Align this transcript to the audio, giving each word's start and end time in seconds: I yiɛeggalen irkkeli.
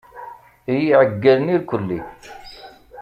I 0.73 0.75
yiɛeggalen 0.83 1.53
irkkeli. 1.55 1.99